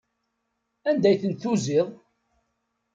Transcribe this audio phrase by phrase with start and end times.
[0.89, 1.87] Anda ay tent-tuziḍ?